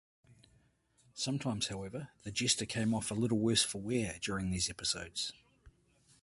[1.13, 5.31] Sometimes however, the jester came off a little worse for wear during these episodes.